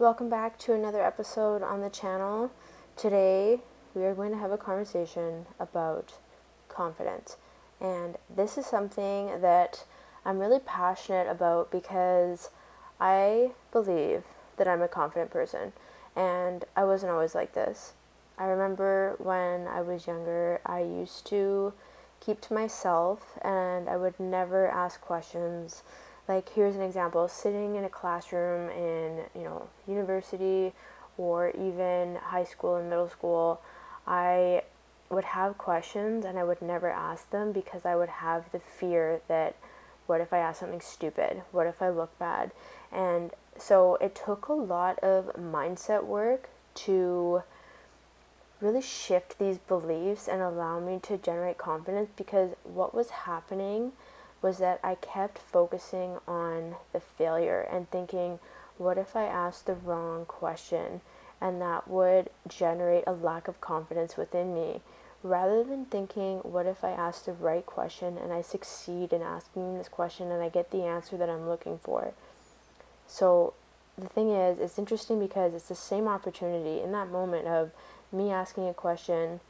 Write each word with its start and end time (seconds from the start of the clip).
Welcome 0.00 0.30
back 0.30 0.58
to 0.60 0.72
another 0.72 1.04
episode 1.04 1.62
on 1.62 1.82
the 1.82 1.90
channel. 1.90 2.50
Today, 2.96 3.60
we 3.94 4.02
are 4.04 4.14
going 4.14 4.30
to 4.30 4.38
have 4.38 4.50
a 4.50 4.56
conversation 4.56 5.44
about 5.58 6.14
confidence. 6.70 7.36
And 7.82 8.16
this 8.34 8.56
is 8.56 8.64
something 8.64 9.42
that 9.42 9.84
I'm 10.24 10.38
really 10.38 10.58
passionate 10.58 11.28
about 11.28 11.70
because 11.70 12.48
I 12.98 13.50
believe 13.72 14.24
that 14.56 14.66
I'm 14.66 14.80
a 14.80 14.88
confident 14.88 15.30
person. 15.30 15.74
And 16.16 16.64
I 16.74 16.84
wasn't 16.84 17.12
always 17.12 17.34
like 17.34 17.52
this. 17.52 17.92
I 18.38 18.46
remember 18.46 19.16
when 19.18 19.68
I 19.68 19.82
was 19.82 20.06
younger, 20.06 20.62
I 20.64 20.80
used 20.80 21.26
to 21.26 21.74
keep 22.20 22.40
to 22.40 22.54
myself 22.54 23.38
and 23.42 23.86
I 23.86 23.98
would 23.98 24.18
never 24.18 24.66
ask 24.66 24.98
questions 25.02 25.82
like 26.30 26.48
here's 26.54 26.76
an 26.76 26.82
example 26.82 27.26
sitting 27.28 27.76
in 27.76 27.84
a 27.84 27.88
classroom 27.88 28.70
in 28.70 29.24
you 29.34 29.42
know 29.42 29.68
university 29.86 30.72
or 31.18 31.50
even 31.50 32.16
high 32.22 32.44
school 32.44 32.76
and 32.76 32.88
middle 32.88 33.08
school 33.08 33.60
i 34.06 34.62
would 35.10 35.24
have 35.24 35.58
questions 35.58 36.24
and 36.24 36.38
i 36.38 36.44
would 36.44 36.62
never 36.62 36.88
ask 36.88 37.30
them 37.30 37.52
because 37.52 37.84
i 37.84 37.96
would 37.96 38.08
have 38.08 38.50
the 38.52 38.60
fear 38.60 39.20
that 39.28 39.56
what 40.10 40.20
if 40.20 40.32
i 40.32 40.38
ask 40.38 40.58
something 40.58 40.80
stupid? 40.80 41.42
What 41.52 41.68
if 41.68 41.80
i 41.80 41.88
look 41.88 42.18
bad? 42.18 42.50
And 42.90 43.30
so 43.56 43.94
it 44.00 44.16
took 44.16 44.48
a 44.48 44.52
lot 44.52 44.98
of 44.98 45.26
mindset 45.36 46.04
work 46.04 46.48
to 46.86 47.44
really 48.60 48.82
shift 48.82 49.38
these 49.38 49.58
beliefs 49.58 50.26
and 50.26 50.42
allow 50.42 50.80
me 50.80 50.98
to 51.04 51.16
generate 51.16 51.58
confidence 51.58 52.10
because 52.16 52.50
what 52.64 52.92
was 52.92 53.10
happening 53.10 53.92
was 54.42 54.58
that 54.58 54.80
I 54.82 54.94
kept 54.94 55.38
focusing 55.38 56.18
on 56.26 56.76
the 56.92 57.00
failure 57.00 57.60
and 57.70 57.90
thinking, 57.90 58.38
what 58.78 58.96
if 58.96 59.14
I 59.14 59.24
asked 59.24 59.66
the 59.66 59.74
wrong 59.74 60.24
question? 60.24 61.02
And 61.40 61.60
that 61.60 61.88
would 61.88 62.30
generate 62.48 63.04
a 63.06 63.12
lack 63.12 63.48
of 63.48 63.60
confidence 63.60 64.16
within 64.16 64.54
me. 64.54 64.80
Rather 65.22 65.62
than 65.62 65.84
thinking, 65.84 66.38
what 66.38 66.64
if 66.64 66.82
I 66.82 66.90
ask 66.90 67.24
the 67.24 67.32
right 67.32 67.64
question 67.66 68.16
and 68.16 68.32
I 68.32 68.40
succeed 68.40 69.12
in 69.12 69.20
asking 69.20 69.76
this 69.76 69.88
question 69.88 70.30
and 70.30 70.42
I 70.42 70.48
get 70.48 70.70
the 70.70 70.84
answer 70.84 71.18
that 71.18 71.28
I'm 71.28 71.46
looking 71.46 71.78
for? 71.78 72.14
So 73.06 73.52
the 73.98 74.08
thing 74.08 74.30
is, 74.30 74.58
it's 74.58 74.78
interesting 74.78 75.20
because 75.20 75.52
it's 75.52 75.68
the 75.68 75.74
same 75.74 76.08
opportunity 76.08 76.80
in 76.80 76.92
that 76.92 77.10
moment 77.10 77.46
of 77.46 77.70
me 78.12 78.30
asking 78.30 78.68
a 78.68 78.74
question. 78.74 79.40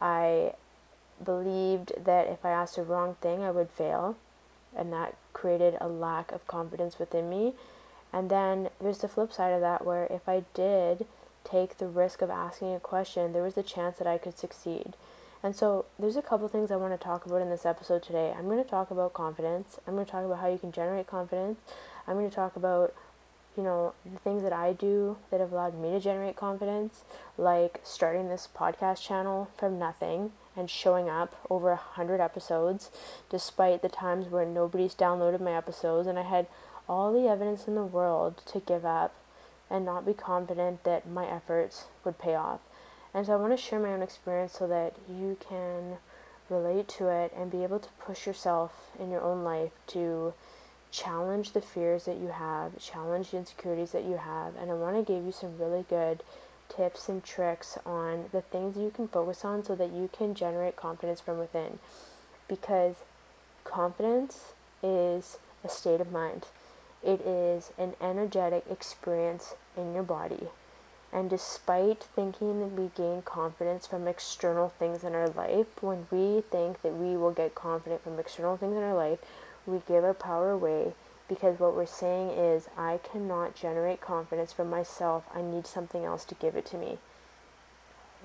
I 0.00 0.54
believed 1.22 1.92
that 2.04 2.26
if 2.28 2.44
I 2.44 2.50
asked 2.50 2.76
the 2.76 2.82
wrong 2.82 3.16
thing, 3.20 3.42
I 3.42 3.50
would 3.50 3.70
fail, 3.70 4.16
and 4.76 4.92
that 4.92 5.16
created 5.32 5.76
a 5.80 5.88
lack 5.88 6.32
of 6.32 6.46
confidence 6.46 6.98
within 6.98 7.28
me. 7.28 7.54
And 8.12 8.30
then 8.30 8.68
there's 8.80 8.98
the 8.98 9.08
flip 9.08 9.32
side 9.32 9.52
of 9.52 9.60
that, 9.60 9.84
where 9.84 10.06
if 10.06 10.28
I 10.28 10.44
did 10.54 11.06
take 11.44 11.78
the 11.78 11.88
risk 11.88 12.22
of 12.22 12.30
asking 12.30 12.74
a 12.74 12.80
question, 12.80 13.32
there 13.32 13.42
was 13.42 13.56
a 13.56 13.62
chance 13.62 13.98
that 13.98 14.06
I 14.06 14.18
could 14.18 14.38
succeed. 14.38 14.94
And 15.42 15.56
so 15.56 15.86
there's 15.98 16.16
a 16.16 16.22
couple 16.22 16.46
things 16.48 16.70
I 16.70 16.76
want 16.76 16.98
to 16.98 17.04
talk 17.04 17.26
about 17.26 17.42
in 17.42 17.50
this 17.50 17.66
episode 17.66 18.02
today. 18.02 18.32
I'm 18.36 18.44
going 18.44 18.62
to 18.62 18.70
talk 18.70 18.90
about 18.90 19.12
confidence. 19.12 19.78
I'm 19.86 19.94
going 19.94 20.06
to 20.06 20.12
talk 20.12 20.24
about 20.24 20.38
how 20.38 20.48
you 20.48 20.58
can 20.58 20.70
generate 20.70 21.08
confidence. 21.08 21.58
I'm 22.06 22.14
going 22.14 22.28
to 22.28 22.34
talk 22.34 22.54
about 22.54 22.94
you 23.56 23.62
know, 23.62 23.92
the 24.04 24.18
things 24.18 24.42
that 24.42 24.52
I 24.52 24.72
do 24.72 25.16
that 25.30 25.40
have 25.40 25.52
allowed 25.52 25.78
me 25.78 25.90
to 25.90 26.00
generate 26.00 26.36
confidence, 26.36 27.04
like 27.36 27.80
starting 27.84 28.28
this 28.28 28.48
podcast 28.54 29.02
channel 29.02 29.50
from 29.56 29.78
nothing 29.78 30.32
and 30.56 30.68
showing 30.68 31.08
up 31.08 31.34
over 31.48 31.70
a 31.70 31.76
hundred 31.76 32.20
episodes, 32.20 32.90
despite 33.30 33.82
the 33.82 33.88
times 33.88 34.26
where 34.26 34.44
nobody's 34.44 34.94
downloaded 34.94 35.40
my 35.40 35.54
episodes, 35.56 36.06
and 36.06 36.18
I 36.18 36.22
had 36.22 36.46
all 36.88 37.12
the 37.12 37.28
evidence 37.28 37.66
in 37.66 37.74
the 37.74 37.84
world 37.84 38.42
to 38.46 38.60
give 38.60 38.84
up 38.84 39.14
and 39.70 39.84
not 39.84 40.04
be 40.04 40.12
confident 40.12 40.84
that 40.84 41.08
my 41.08 41.26
efforts 41.26 41.86
would 42.04 42.18
pay 42.18 42.34
off. 42.34 42.60
And 43.14 43.26
so 43.26 43.32
I 43.32 43.36
want 43.36 43.52
to 43.52 43.62
share 43.62 43.78
my 43.78 43.92
own 43.92 44.02
experience 44.02 44.52
so 44.58 44.66
that 44.66 44.94
you 45.08 45.36
can 45.40 45.98
relate 46.50 46.88
to 46.88 47.08
it 47.08 47.32
and 47.36 47.50
be 47.50 47.62
able 47.62 47.78
to 47.78 47.88
push 47.98 48.26
yourself 48.26 48.90
in 48.98 49.10
your 49.10 49.22
own 49.22 49.44
life 49.44 49.72
to 49.88 50.34
challenge 50.90 51.52
the 51.52 51.60
fears 51.60 52.04
that 52.04 52.18
you 52.18 52.28
have, 52.28 52.78
challenge 52.78 53.30
the 53.30 53.38
insecurities 53.38 53.92
that 53.92 54.04
you 54.04 54.18
have, 54.18 54.54
and 54.56 54.70
I 54.70 54.74
want 54.74 54.96
to 54.96 55.12
give 55.12 55.24
you 55.24 55.32
some 55.32 55.58
really 55.58 55.86
good 55.88 56.22
tips 56.76 57.08
and 57.08 57.22
tricks 57.22 57.78
on 57.84 58.26
the 58.32 58.40
things 58.40 58.76
you 58.76 58.90
can 58.94 59.08
focus 59.08 59.44
on 59.44 59.64
so 59.64 59.74
that 59.74 59.92
you 59.92 60.08
can 60.12 60.34
generate 60.34 60.76
confidence 60.76 61.20
from 61.20 61.38
within. 61.38 61.78
Because 62.48 62.96
confidence 63.64 64.52
is 64.82 65.38
a 65.64 65.68
state 65.68 66.00
of 66.00 66.10
mind, 66.10 66.46
it 67.02 67.20
is 67.20 67.70
an 67.78 67.94
energetic 68.00 68.64
experience 68.70 69.54
in 69.76 69.94
your 69.94 70.02
body. 70.02 70.48
And 71.12 71.28
despite 71.28 72.02
thinking 72.02 72.60
that 72.60 72.80
we 72.80 72.90
gain 72.96 73.22
confidence 73.22 73.86
from 73.86 74.08
external 74.08 74.70
things 74.78 75.04
in 75.04 75.14
our 75.14 75.28
life, 75.28 75.66
when 75.82 76.06
we 76.10 76.40
think 76.40 76.80
that 76.82 76.94
we 76.94 77.16
will 77.16 77.32
get 77.32 77.54
confident 77.54 78.02
from 78.02 78.18
external 78.18 78.56
things 78.56 78.76
in 78.76 78.82
our 78.82 78.94
life, 78.94 79.18
we 79.66 79.82
give 79.86 80.04
our 80.04 80.14
power 80.14 80.50
away 80.50 80.94
because 81.28 81.58
what 81.58 81.74
we're 81.74 81.86
saying 81.86 82.30
is, 82.30 82.68
I 82.76 83.00
cannot 83.02 83.54
generate 83.54 84.00
confidence 84.00 84.52
from 84.52 84.68
myself. 84.70 85.24
I 85.34 85.42
need 85.42 85.66
something 85.66 86.04
else 86.04 86.24
to 86.26 86.34
give 86.34 86.56
it 86.56 86.66
to 86.66 86.76
me. 86.76 86.98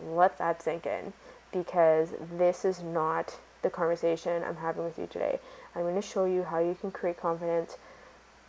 Let 0.03 0.37
that 0.37 0.61
sink 0.61 0.85
in 0.85 1.13
because 1.51 2.09
this 2.37 2.65
is 2.65 2.81
not 2.81 3.37
the 3.61 3.69
conversation 3.69 4.43
I'm 4.43 4.57
having 4.57 4.83
with 4.83 4.99
you 4.99 5.07
today. 5.07 5.39
I'm 5.75 5.83
going 5.83 5.95
to 5.95 6.01
show 6.01 6.25
you 6.25 6.43
how 6.43 6.59
you 6.59 6.75
can 6.79 6.91
create 6.91 7.19
confidence 7.19 7.77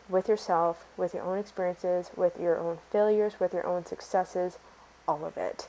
with 0.09 0.29
yourself, 0.29 0.87
with 0.97 1.15
your 1.15 1.23
own 1.23 1.39
experiences, 1.39 2.11
with 2.17 2.39
your 2.41 2.59
own 2.59 2.79
failures, 2.91 3.35
with 3.39 3.53
your 3.53 3.67
own 3.67 3.85
successes, 3.85 4.59
all 5.07 5.25
of 5.25 5.37
it. 5.37 5.69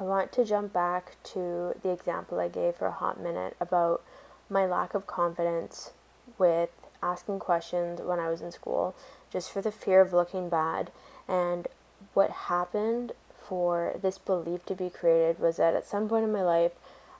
I 0.00 0.04
want 0.04 0.32
to 0.32 0.44
jump 0.44 0.72
back 0.72 1.16
to 1.32 1.74
the 1.82 1.90
example 1.90 2.38
I 2.38 2.48
gave 2.48 2.76
for 2.76 2.86
a 2.86 2.92
hot 2.92 3.20
minute 3.20 3.56
about 3.60 4.02
my 4.48 4.64
lack 4.64 4.94
of 4.94 5.06
confidence 5.06 5.90
with 6.38 6.87
asking 7.02 7.38
questions 7.38 8.00
when 8.00 8.18
I 8.18 8.28
was 8.28 8.40
in 8.40 8.52
school 8.52 8.94
just 9.30 9.50
for 9.50 9.60
the 9.60 9.72
fear 9.72 10.00
of 10.00 10.12
looking 10.12 10.48
bad. 10.48 10.90
And 11.26 11.68
what 12.14 12.30
happened 12.30 13.12
for 13.36 13.98
this 14.00 14.18
belief 14.18 14.64
to 14.66 14.74
be 14.74 14.90
created 14.90 15.38
was 15.38 15.56
that 15.56 15.74
at 15.74 15.86
some 15.86 16.08
point 16.08 16.24
in 16.24 16.32
my 16.32 16.42
life, 16.42 16.72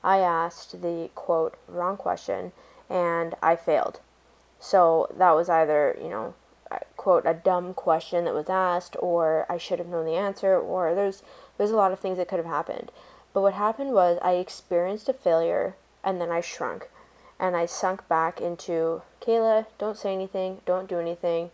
I 0.03 0.19
asked 0.19 0.83
the 0.83 1.11
quote, 1.15 1.57
wrong 1.67 1.97
question, 1.97 2.53
and 2.89 3.35
I 3.43 3.57
failed. 3.57 4.01
So 4.61 5.13
that 5.17 5.33
was 5.33 5.49
either, 5.49 5.97
you 6.01 6.09
know, 6.09 6.35
quote, 6.97 7.25
a 7.27 7.35
dumb 7.35 7.75
question 7.75 8.25
that 8.25 8.35
was 8.35 8.51
asked, 8.51 8.97
or 9.01 9.47
I 9.49 9.59
should 9.59 9.79
have 9.79 9.89
known 9.89 10.05
the 10.05 10.17
answer, 10.17 10.59
or 10.59 10.95
there's, 10.95 11.23
there's 11.57 11.71
a 11.71 11.77
lot 11.77 11.93
of 11.93 12.01
things 12.01 12.19
that 12.19 12.29
could 12.29 12.39
have 12.39 12.47
happened. 12.47 12.91
But 13.33 13.43
what 13.43 13.55
happened 13.55 13.93
was 13.93 14.19
I 14.23 14.33
experienced 14.33 15.09
a 15.09 15.13
failure 15.13 15.77
and 16.05 16.21
then 16.21 16.31
I 16.31 16.41
shrunk 16.41 16.89
and 17.41 17.57
I 17.57 17.67
sunk 17.67 18.07
back 18.09 18.41
into 18.41 19.03
Kehla, 19.21 19.67
don't 19.79 19.97
say 19.97 20.13
anything, 20.13 20.61
don't 20.67 20.89
do 20.89 20.99
anything, 20.99 21.51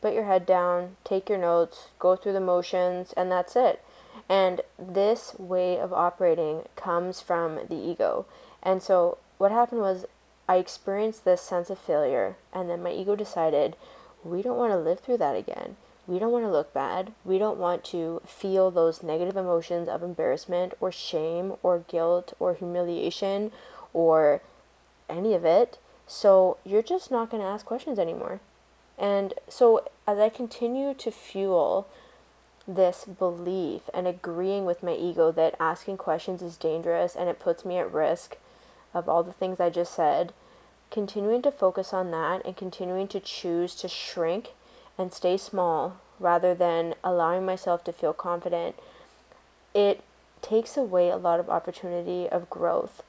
put 0.00 0.14
your 0.14 0.24
head 0.24 0.46
down, 0.46 0.96
take 1.04 1.28
your 1.28 1.38
notes, 1.38 1.88
go 1.98 2.16
through 2.16 2.32
the 2.32 2.40
motions, 2.40 3.12
and 3.16 3.30
that's 3.30 3.56
it. 3.56 3.82
And 4.28 4.60
this 4.78 5.34
way 5.38 5.78
of 5.78 5.92
operating 5.92 6.62
comes 6.76 7.20
from 7.20 7.60
the 7.68 7.76
ego. 7.76 8.26
And 8.62 8.82
so 8.82 9.18
what 9.38 9.52
happened 9.52 9.80
was 9.80 10.06
I 10.48 10.56
experienced 10.56 11.24
this 11.24 11.42
sense 11.42 11.70
of 11.70 11.78
failure, 11.78 12.36
and 12.52 12.68
then 12.68 12.82
my 12.82 12.90
ego 12.90 13.14
decided 13.14 13.76
we 14.24 14.42
don't 14.42 14.56
want 14.56 14.72
to 14.72 14.78
live 14.78 15.00
through 15.00 15.18
that 15.18 15.36
again. 15.36 15.76
We 16.06 16.18
don't 16.18 16.32
want 16.32 16.46
to 16.46 16.50
look 16.50 16.72
bad. 16.72 17.12
We 17.22 17.38
don't 17.38 17.58
want 17.58 17.84
to 17.84 18.22
feel 18.26 18.70
those 18.70 19.02
negative 19.02 19.36
emotions 19.36 19.88
of 19.88 20.02
embarrassment 20.02 20.72
or 20.80 20.90
shame 20.90 21.52
or 21.62 21.84
guilt 21.86 22.32
or 22.38 22.54
humiliation 22.54 23.52
or 23.92 24.40
any 25.08 25.34
of 25.34 25.44
it. 25.44 25.78
So 26.06 26.56
you're 26.64 26.82
just 26.82 27.10
not 27.10 27.30
going 27.30 27.42
to 27.42 27.48
ask 27.48 27.66
questions 27.66 27.98
anymore. 27.98 28.40
And 28.98 29.34
so 29.48 29.88
as 30.06 30.18
I 30.18 30.28
continue 30.28 30.94
to 30.94 31.10
fuel 31.10 31.86
this 32.66 33.04
belief 33.04 33.82
and 33.94 34.06
agreeing 34.06 34.64
with 34.66 34.82
my 34.82 34.94
ego 34.94 35.32
that 35.32 35.54
asking 35.58 35.96
questions 35.96 36.42
is 36.42 36.56
dangerous 36.56 37.16
and 37.16 37.28
it 37.28 37.38
puts 37.38 37.64
me 37.64 37.78
at 37.78 37.92
risk 37.92 38.36
of 38.92 39.08
all 39.08 39.22
the 39.22 39.32
things 39.32 39.60
I 39.60 39.70
just 39.70 39.94
said, 39.94 40.32
continuing 40.90 41.42
to 41.42 41.50
focus 41.50 41.92
on 41.92 42.10
that 42.10 42.44
and 42.44 42.56
continuing 42.56 43.08
to 43.08 43.20
choose 43.20 43.74
to 43.76 43.88
shrink 43.88 44.50
and 44.98 45.12
stay 45.12 45.36
small 45.36 45.98
rather 46.18 46.54
than 46.54 46.94
allowing 47.04 47.46
myself 47.46 47.84
to 47.84 47.92
feel 47.92 48.12
confident, 48.12 48.74
it 49.74 50.02
takes 50.42 50.76
away 50.76 51.08
a 51.08 51.16
lot 51.16 51.40
of 51.40 51.48
opportunity 51.48 52.28
of 52.28 52.50
growth. 52.50 53.02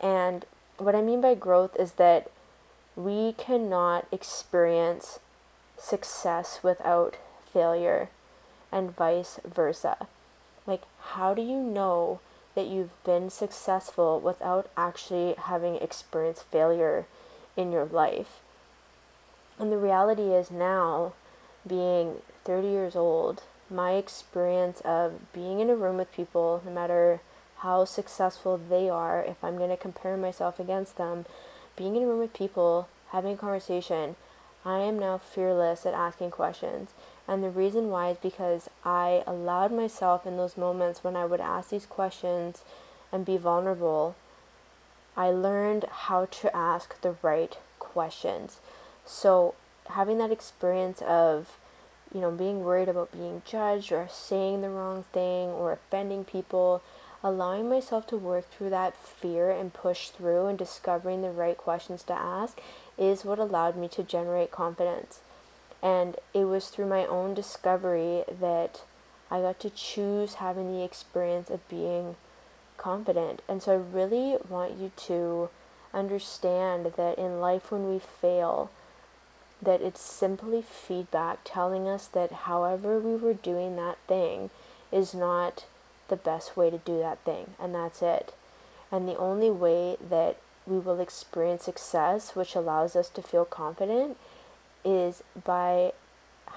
And 0.00 0.44
what 0.84 0.94
I 0.94 1.00
mean 1.00 1.20
by 1.20 1.34
growth 1.34 1.76
is 1.78 1.92
that 1.92 2.30
we 2.96 3.32
cannot 3.32 4.06
experience 4.10 5.20
success 5.78 6.60
without 6.62 7.16
failure 7.52 8.08
and 8.70 8.94
vice 8.94 9.38
versa. 9.44 10.08
Like, 10.66 10.82
how 11.14 11.34
do 11.34 11.42
you 11.42 11.58
know 11.58 12.20
that 12.54 12.66
you've 12.66 13.02
been 13.04 13.30
successful 13.30 14.20
without 14.20 14.70
actually 14.76 15.34
having 15.38 15.76
experienced 15.76 16.44
failure 16.44 17.06
in 17.56 17.72
your 17.72 17.86
life? 17.86 18.40
And 19.58 19.70
the 19.70 19.78
reality 19.78 20.34
is 20.34 20.50
now, 20.50 21.12
being 21.66 22.16
30 22.44 22.68
years 22.68 22.96
old, 22.96 23.42
my 23.70 23.92
experience 23.92 24.80
of 24.84 25.32
being 25.32 25.60
in 25.60 25.70
a 25.70 25.76
room 25.76 25.96
with 25.96 26.12
people, 26.12 26.62
no 26.64 26.72
matter 26.72 27.20
how 27.62 27.84
successful 27.84 28.58
they 28.58 28.88
are, 28.88 29.22
if 29.22 29.42
I'm 29.42 29.56
going 29.56 29.70
to 29.70 29.76
compare 29.76 30.16
myself 30.16 30.58
against 30.60 30.96
them, 30.96 31.26
being 31.76 31.96
in 31.96 32.02
a 32.02 32.06
room 32.06 32.18
with 32.18 32.34
people, 32.34 32.88
having 33.10 33.34
a 33.34 33.36
conversation, 33.36 34.16
I 34.64 34.78
am 34.78 34.98
now 34.98 35.18
fearless 35.18 35.86
at 35.86 35.94
asking 35.94 36.30
questions. 36.32 36.90
And 37.26 37.42
the 37.42 37.50
reason 37.50 37.88
why 37.88 38.10
is 38.10 38.18
because 38.18 38.68
I 38.84 39.22
allowed 39.26 39.72
myself 39.72 40.26
in 40.26 40.36
those 40.36 40.56
moments 40.56 41.02
when 41.02 41.16
I 41.16 41.24
would 41.24 41.40
ask 41.40 41.70
these 41.70 41.86
questions 41.86 42.62
and 43.10 43.24
be 43.24 43.36
vulnerable, 43.36 44.16
I 45.16 45.30
learned 45.30 45.84
how 45.90 46.26
to 46.26 46.56
ask 46.56 47.00
the 47.00 47.16
right 47.22 47.56
questions. 47.78 48.58
So, 49.04 49.54
having 49.90 50.18
that 50.18 50.30
experience 50.30 51.02
of 51.02 51.58
you 52.14 52.20
know, 52.20 52.30
being 52.30 52.62
worried 52.62 52.88
about 52.88 53.12
being 53.12 53.42
judged 53.44 53.90
or 53.90 54.08
saying 54.10 54.60
the 54.60 54.68
wrong 54.68 55.04
thing 55.12 55.48
or 55.48 55.72
offending 55.72 56.24
people, 56.24 56.82
allowing 57.22 57.68
myself 57.68 58.06
to 58.08 58.16
work 58.16 58.50
through 58.50 58.70
that 58.70 58.96
fear 58.96 59.50
and 59.50 59.72
push 59.72 60.08
through 60.08 60.46
and 60.46 60.58
discovering 60.58 61.22
the 61.22 61.30
right 61.30 61.56
questions 61.56 62.02
to 62.02 62.12
ask 62.12 62.60
is 62.98 63.24
what 63.24 63.38
allowed 63.38 63.76
me 63.76 63.88
to 63.88 64.02
generate 64.02 64.50
confidence. 64.50 65.20
And 65.82 66.16
it 66.34 66.44
was 66.44 66.68
through 66.68 66.86
my 66.86 67.06
own 67.06 67.34
discovery 67.34 68.24
that 68.40 68.82
I 69.30 69.40
got 69.40 69.60
to 69.60 69.70
choose 69.70 70.34
having 70.34 70.72
the 70.72 70.84
experience 70.84 71.48
of 71.48 71.66
being 71.68 72.16
confident. 72.76 73.42
And 73.48 73.62
so 73.62 73.72
I 73.72 73.96
really 73.96 74.36
want 74.48 74.78
you 74.78 74.90
to 75.06 75.48
understand 75.94 76.92
that 76.96 77.18
in 77.18 77.40
life 77.40 77.70
when 77.70 77.88
we 77.90 77.98
fail, 77.98 78.70
that 79.60 79.80
it's 79.80 80.00
simply 80.00 80.62
feedback 80.62 81.38
telling 81.44 81.86
us 81.86 82.06
that 82.08 82.32
however 82.32 82.98
we 82.98 83.14
were 83.14 83.34
doing 83.34 83.76
that 83.76 83.98
thing 84.08 84.50
is 84.90 85.14
not 85.14 85.64
the 86.08 86.16
best 86.16 86.56
way 86.56 86.70
to 86.70 86.78
do 86.78 86.98
that 86.98 87.18
thing, 87.20 87.50
and 87.60 87.74
that's 87.74 88.02
it. 88.02 88.34
And 88.90 89.08
the 89.08 89.16
only 89.16 89.50
way 89.50 89.96
that 90.08 90.36
we 90.66 90.78
will 90.78 91.00
experience 91.00 91.64
success, 91.64 92.36
which 92.36 92.54
allows 92.54 92.94
us 92.94 93.08
to 93.10 93.22
feel 93.22 93.44
confident, 93.44 94.16
is 94.84 95.22
by 95.44 95.92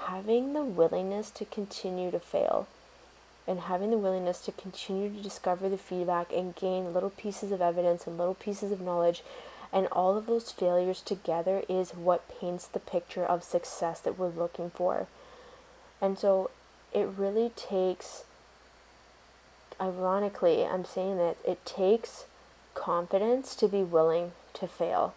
having 0.08 0.54
the 0.54 0.64
willingness 0.64 1.32
to 1.32 1.46
continue 1.46 2.12
to 2.12 2.20
fail 2.20 2.68
and 3.48 3.62
having 3.62 3.92
the 3.92 3.98
willingness 3.98 4.42
to 4.42 4.52
continue 4.52 5.10
to 5.10 5.22
discover 5.22 5.70
the 5.70 5.78
feedback 5.78 6.34
and 6.34 6.56
gain 6.56 6.94
little 6.94 7.12
pieces 7.12 7.52
of 7.52 7.62
evidence 7.62 8.08
and 8.08 8.18
little 8.18 8.34
pieces 8.34 8.72
of 8.72 8.82
knowledge 8.82 9.24
and 9.72 9.88
all 9.88 10.18
of 10.18 10.26
those 10.26 10.52
failures 10.52 11.02
together 11.02 11.64
is 11.68 11.92
what 11.92 12.30
paints 12.40 12.66
the 12.66 12.80
picture 12.80 13.26
of 13.26 13.44
success 13.44 14.00
that 14.00 14.18
we're 14.18 14.30
looking 14.30 14.70
for. 14.70 15.08
And 16.02 16.18
so 16.18 16.50
it 16.94 17.08
really 17.18 17.52
takes, 17.56 18.24
ironically, 19.80 20.66
I'm 20.66 20.86
saying 20.86 21.18
that 21.18 21.38
it 21.46 21.66
takes 21.66 22.26
confidence 22.74 23.56
to 23.56 23.68
be 23.68 23.84
willing 23.84 24.34
to 24.54 24.68
fail. 24.68 25.14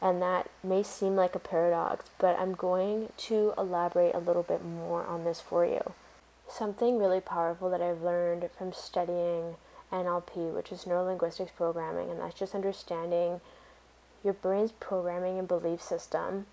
And 0.00 0.20
that 0.20 0.50
may 0.64 0.82
seem 0.82 1.14
like 1.14 1.36
a 1.36 1.38
paradox, 1.38 2.06
but 2.18 2.38
I'm 2.38 2.54
going 2.54 3.12
to 3.18 3.54
elaborate 3.56 4.14
a 4.14 4.18
little 4.18 4.42
bit 4.42 4.64
more 4.64 5.04
on 5.06 5.24
this 5.24 5.40
for 5.40 5.64
you. 5.64 5.92
Something 6.48 6.98
really 6.98 7.20
powerful 7.20 7.70
that 7.70 7.80
I've 7.80 8.02
learned 8.02 8.50
from 8.58 8.72
studying 8.72 9.54
NLP, 9.92 10.52
which 10.52 10.72
is 10.72 10.86
neuro 10.86 11.04
linguistics 11.04 11.52
programming, 11.52 12.10
and 12.10 12.20
that's 12.20 12.38
just 12.38 12.54
understanding 12.54 13.40
your 14.24 14.34
brain's 14.34 14.72
programming 14.72 15.38
and 15.38 15.46
belief 15.46 15.80
system. 15.80 16.46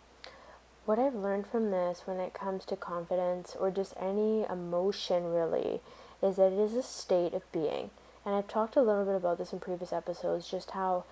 What 0.86 1.00
I've 1.00 1.16
learned 1.16 1.48
from 1.48 1.72
this 1.72 2.04
when 2.06 2.20
it 2.20 2.34
comes 2.34 2.66
to 2.66 2.76
confidence 2.76 3.56
or 3.60 3.72
just 3.72 3.94
any 4.00 4.44
emotion 4.44 5.32
really 5.32 5.82
is 6.22 6.36
that 6.38 6.52
it 6.52 6.60
is 6.60 6.74
a 6.74 6.84
state 6.84 7.34
of 7.34 7.50
being. 7.52 7.90
And 8.26 8.36
I've 8.36 8.48
talked 8.48 8.76
a 8.76 8.82
little 8.82 9.06
bit 9.06 9.16
about 9.16 9.38
this 9.38 9.54
in 9.54 9.60
previous 9.60 9.94
episodes 9.94 10.50
just 10.50 10.72
how 10.72 11.06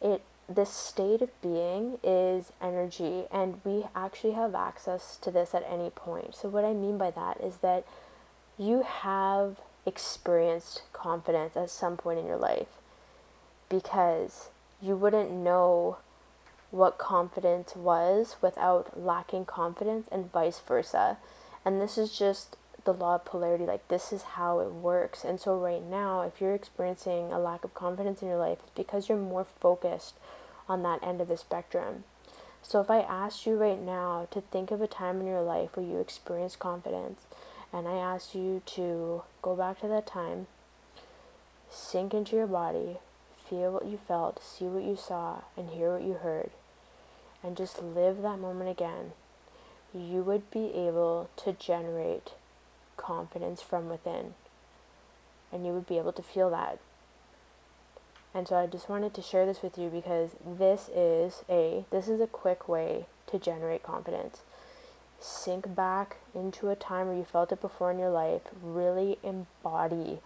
it 0.00 0.22
this 0.48 0.70
state 0.70 1.22
of 1.22 1.30
being 1.40 1.98
is 2.02 2.50
energy 2.60 3.24
and 3.30 3.60
we 3.64 3.84
actually 3.94 4.32
have 4.32 4.52
access 4.52 5.16
to 5.18 5.30
this 5.30 5.54
at 5.54 5.64
any 5.70 5.90
point. 5.90 6.34
So 6.34 6.48
what 6.48 6.64
I 6.64 6.72
mean 6.72 6.98
by 6.98 7.12
that 7.12 7.40
is 7.40 7.58
that 7.58 7.86
you 8.58 8.82
have 8.82 9.58
experienced 9.86 10.82
confidence 10.92 11.56
at 11.56 11.70
some 11.70 11.96
point 11.96 12.18
in 12.18 12.26
your 12.26 12.36
life 12.36 12.66
because 13.68 14.48
you 14.82 14.96
wouldn't 14.96 15.30
know 15.30 15.98
what 16.70 16.98
confidence 16.98 17.74
was 17.76 18.36
without 18.42 19.00
lacking 19.00 19.44
confidence 19.44 20.08
and 20.10 20.32
vice 20.32 20.58
versa. 20.58 21.18
And 21.64 21.80
this 21.80 21.96
is 21.96 22.16
just 22.16 22.56
the 22.84 22.92
law 22.92 23.16
of 23.16 23.24
polarity. 23.24 23.64
Like, 23.64 23.86
this 23.88 24.12
is 24.12 24.22
how 24.22 24.60
it 24.60 24.72
works. 24.72 25.24
And 25.24 25.40
so, 25.40 25.56
right 25.56 25.82
now, 25.82 26.22
if 26.22 26.40
you're 26.40 26.54
experiencing 26.54 27.32
a 27.32 27.38
lack 27.38 27.64
of 27.64 27.74
confidence 27.74 28.22
in 28.22 28.28
your 28.28 28.38
life, 28.38 28.58
it's 28.62 28.72
because 28.76 29.08
you're 29.08 29.18
more 29.18 29.44
focused 29.44 30.14
on 30.68 30.82
that 30.82 31.02
end 31.02 31.20
of 31.20 31.28
the 31.28 31.36
spectrum. 31.36 32.04
So, 32.62 32.80
if 32.80 32.90
I 32.90 33.00
asked 33.00 33.46
you 33.46 33.56
right 33.56 33.80
now 33.80 34.28
to 34.30 34.40
think 34.40 34.70
of 34.70 34.80
a 34.80 34.86
time 34.86 35.20
in 35.20 35.26
your 35.26 35.42
life 35.42 35.76
where 35.76 35.86
you 35.86 35.98
experienced 35.98 36.58
confidence, 36.58 37.22
and 37.72 37.86
I 37.86 37.96
asked 37.96 38.34
you 38.34 38.62
to 38.66 39.22
go 39.42 39.54
back 39.54 39.80
to 39.80 39.88
that 39.88 40.06
time, 40.06 40.46
sink 41.70 42.12
into 42.12 42.36
your 42.36 42.46
body, 42.46 42.98
feel 43.48 43.72
what 43.72 43.86
you 43.86 43.98
felt, 44.08 44.42
see 44.42 44.66
what 44.66 44.84
you 44.84 44.96
saw, 44.96 45.42
and 45.56 45.70
hear 45.70 45.92
what 45.92 46.02
you 46.02 46.14
heard, 46.14 46.50
and 47.42 47.56
just 47.56 47.82
live 47.82 48.22
that 48.22 48.38
moment 48.38 48.70
again, 48.70 49.12
you 49.94 50.22
would 50.22 50.50
be 50.50 50.72
able 50.74 51.28
to 51.36 51.52
generate 51.52 52.32
confidence 53.00 53.62
from 53.62 53.88
within. 53.88 54.34
And 55.52 55.66
you 55.66 55.72
would 55.72 55.86
be 55.86 55.98
able 55.98 56.12
to 56.12 56.22
feel 56.22 56.50
that. 56.50 56.78
And 58.32 58.46
so 58.46 58.56
I 58.56 58.66
just 58.66 58.88
wanted 58.88 59.14
to 59.14 59.22
share 59.22 59.46
this 59.46 59.62
with 59.62 59.76
you 59.76 59.88
because 59.88 60.30
this 60.46 60.88
is 60.94 61.42
a 61.48 61.84
this 61.90 62.06
is 62.06 62.20
a 62.20 62.28
quick 62.28 62.68
way 62.68 63.06
to 63.26 63.38
generate 63.38 63.82
confidence. 63.82 64.42
Sink 65.18 65.74
back 65.74 66.18
into 66.34 66.70
a 66.70 66.76
time 66.76 67.08
where 67.08 67.16
you 67.16 67.24
felt 67.24 67.52
it 67.52 67.60
before 67.60 67.90
in 67.90 67.98
your 67.98 68.10
life, 68.10 68.42
really 68.62 69.18
embody 69.22 70.20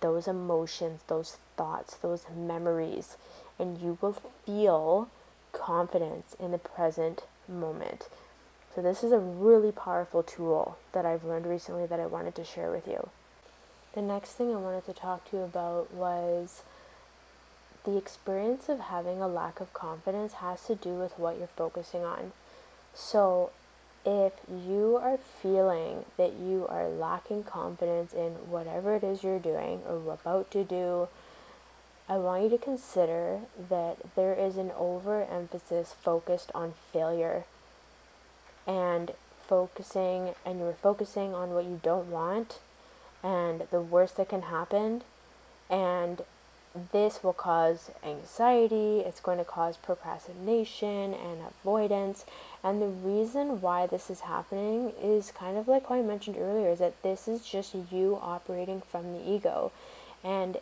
those 0.00 0.28
emotions, 0.28 1.00
those 1.06 1.38
thoughts, 1.56 1.96
those 1.96 2.26
memories, 2.36 3.16
and 3.58 3.78
you 3.80 3.96
will 4.00 4.16
feel 4.44 5.08
confidence 5.52 6.36
in 6.38 6.50
the 6.50 6.58
present 6.58 7.22
moment. 7.48 8.08
So, 8.76 8.82
this 8.82 9.02
is 9.02 9.10
a 9.10 9.18
really 9.18 9.72
powerful 9.72 10.22
tool 10.22 10.76
that 10.92 11.06
I've 11.06 11.24
learned 11.24 11.46
recently 11.46 11.86
that 11.86 11.98
I 11.98 12.04
wanted 12.04 12.34
to 12.34 12.44
share 12.44 12.70
with 12.70 12.86
you. 12.86 13.08
The 13.94 14.02
next 14.02 14.32
thing 14.32 14.52
I 14.52 14.58
wanted 14.58 14.84
to 14.84 14.92
talk 14.92 15.30
to 15.30 15.38
you 15.38 15.42
about 15.44 15.94
was 15.94 16.60
the 17.84 17.96
experience 17.96 18.68
of 18.68 18.80
having 18.80 19.22
a 19.22 19.28
lack 19.28 19.60
of 19.60 19.72
confidence 19.72 20.34
has 20.34 20.66
to 20.66 20.74
do 20.74 20.90
with 20.90 21.18
what 21.18 21.38
you're 21.38 21.46
focusing 21.46 22.04
on. 22.04 22.32
So, 22.92 23.48
if 24.04 24.34
you 24.50 25.00
are 25.02 25.16
feeling 25.16 26.04
that 26.18 26.34
you 26.34 26.66
are 26.68 26.86
lacking 26.86 27.44
confidence 27.44 28.12
in 28.12 28.32
whatever 28.50 28.94
it 28.94 29.02
is 29.02 29.22
you're 29.22 29.38
doing 29.38 29.80
or 29.88 30.12
about 30.12 30.50
to 30.50 30.64
do, 30.64 31.08
I 32.10 32.18
want 32.18 32.42
you 32.42 32.50
to 32.50 32.58
consider 32.58 33.40
that 33.70 34.14
there 34.16 34.34
is 34.34 34.58
an 34.58 34.70
overemphasis 34.78 35.94
focused 35.94 36.50
on 36.54 36.74
failure 36.92 37.46
and 38.66 39.12
focusing, 39.46 40.34
and 40.44 40.58
you're 40.58 40.72
focusing 40.72 41.34
on 41.34 41.50
what 41.50 41.64
you 41.64 41.80
don't 41.82 42.10
want 42.10 42.58
and 43.22 43.62
the 43.70 43.80
worst 43.80 44.16
that 44.16 44.28
can 44.28 44.42
happen. 44.42 45.02
And 45.70 46.22
this 46.92 47.22
will 47.22 47.32
cause 47.32 47.90
anxiety, 48.04 49.00
it's 49.00 49.20
going 49.20 49.38
to 49.38 49.44
cause 49.44 49.76
procrastination 49.76 51.14
and 51.14 51.40
avoidance. 51.48 52.26
And 52.62 52.82
the 52.82 52.86
reason 52.86 53.60
why 53.60 53.86
this 53.86 54.10
is 54.10 54.20
happening 54.20 54.92
is 55.02 55.30
kind 55.30 55.56
of 55.56 55.68
like 55.68 55.88
how 55.88 55.94
I 55.94 56.02
mentioned 56.02 56.36
earlier 56.38 56.70
is 56.70 56.80
that 56.80 57.02
this 57.02 57.28
is 57.28 57.46
just 57.46 57.74
you 57.90 58.18
operating 58.20 58.82
from 58.82 59.12
the 59.12 59.30
ego. 59.30 59.72
And 60.22 60.58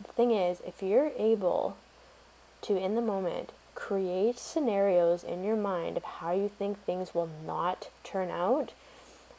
the 0.00 0.12
thing 0.12 0.30
is, 0.30 0.60
if 0.66 0.82
you're 0.82 1.10
able 1.16 1.76
to, 2.62 2.76
in 2.76 2.94
the 2.94 3.00
moment, 3.00 3.50
create 3.78 4.36
scenarios 4.40 5.22
in 5.22 5.44
your 5.44 5.56
mind 5.56 5.96
of 5.96 6.02
how 6.02 6.32
you 6.32 6.50
think 6.58 6.84
things 6.84 7.14
will 7.14 7.30
not 7.46 7.88
turn 8.02 8.28
out, 8.28 8.72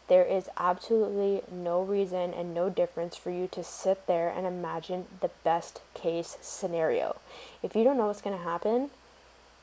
There 0.10 0.25
is 0.25 0.50
absolutely 0.58 1.43
no 1.51 1.84
reason 1.84 2.34
and 2.34 2.51
no 2.51 2.67
difference 2.72 3.15
for 3.15 3.29
you 3.29 3.48
to 3.51 3.63
sit 3.63 4.08
there 4.08 4.27
and 4.36 4.48
imagine 4.48 5.05
the 5.22 5.29
best 5.43 5.81
case 5.93 6.36
scenario. 6.41 7.17
If 7.62 7.75
you 7.75 7.84
don't 7.84 7.96
know 7.96 8.08
what's 8.08 8.22
going 8.22 8.36
to 8.36 8.43
happen, 8.43 8.89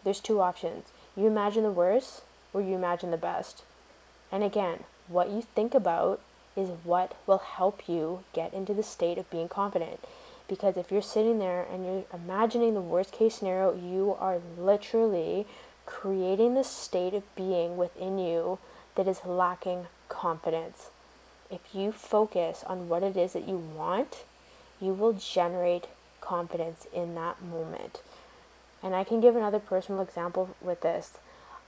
there's 0.05 0.21
two 0.21 0.41
options. 0.41 0.87
You 1.17 1.27
imagine 1.27 1.65
the 1.65 1.71
worst 1.73 2.23
or 2.55 2.63
you 2.63 2.77
imagine 2.77 3.11
the 3.11 3.17
best. 3.17 3.65
And 4.31 4.45
again, 4.45 4.85
what 5.09 5.31
you 5.31 5.43
think 5.43 5.75
about 5.75 6.21
is 6.57 6.71
what 6.85 7.17
will 7.27 7.39
help 7.39 7.89
you 7.89 8.23
get 8.33 8.55
into 8.55 8.73
the 8.73 8.85
state 8.85 9.19
of 9.19 9.29
being 9.31 9.49
confident. 9.49 9.99
Because 10.49 10.77
if 10.77 10.93
you're 10.93 11.03
sitting 11.03 11.39
there 11.39 11.67
and 11.71 11.85
you're 11.85 12.05
imagining 12.13 12.75
the 12.75 12.81
worst 12.81 13.13
case 13.13 13.37
scenario, 13.37 13.75
you 13.75 14.17
are 14.19 14.41
literally 14.59 15.47
creating 15.87 16.55
the 16.55 16.65
state 16.65 17.15
of 17.15 17.35
being 17.35 17.77
within 17.77 18.19
you 18.19 18.59
that 18.95 19.09
is 19.09 19.25
lacking 19.25 19.87
confidence. 20.09 20.91
If 21.51 21.75
you 21.75 21.93
focus 21.93 22.65
on 22.67 22.89
what 22.89 23.03
it 23.03 23.17
is 23.17 23.33
that 23.33 23.49
you 23.49 23.57
want, 23.57 24.25
you 24.81 24.93
will 24.93 25.13
generate 25.13 25.87
confidence 26.21 26.87
in 26.93 27.15
that 27.15 27.43
moment. 27.43 28.03
And 28.83 28.95
I 28.95 29.05
can 29.05 29.21
give 29.21 29.37
another 29.37 29.59
personal 29.59 30.01
example 30.01 30.55
with 30.61 30.81
this. 30.83 31.19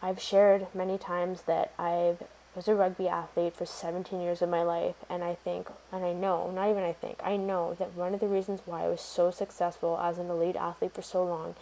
I've 0.02 0.20
shared 0.20 0.66
many 0.74 0.98
times 0.98 1.42
that 1.42 1.72
I 1.78 2.16
was 2.58 2.66
a 2.66 2.74
rugby 2.74 3.06
athlete 3.06 3.54
for 3.54 3.64
17 3.64 4.20
years 4.20 4.42
of 4.42 4.48
my 4.48 4.64
life, 4.64 4.96
and 5.08 5.22
I 5.22 5.36
think, 5.36 5.68
and 5.92 6.04
I 6.04 6.12
know, 6.12 6.50
not 6.50 6.68
even 6.68 6.82
I 6.82 6.92
think, 6.92 7.20
I 7.22 7.36
know 7.36 7.76
that 7.78 7.94
one 7.94 8.14
of 8.14 8.18
the 8.18 8.26
reasons 8.26 8.62
why 8.66 8.82
I 8.82 8.88
was 8.88 9.00
so 9.00 9.30
successful 9.30 9.96
as 10.02 10.18
an 10.18 10.28
elite 10.28 10.56
athlete 10.56 10.92
for 10.92 11.02
so 11.02 11.24
long 11.24 11.54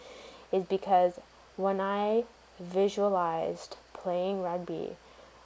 is 0.51 0.65
because 0.65 1.19
when 1.55 1.79
I 1.79 2.23
visualized 2.59 3.77
playing 3.93 4.41
rugby, 4.41 4.95